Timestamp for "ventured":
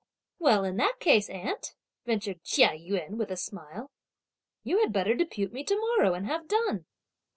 2.07-2.41